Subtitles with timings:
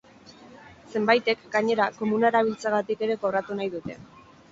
[0.93, 3.99] Zenbaitek, gainera, komuna erabiltzeagatik ere kobratu nahi dute.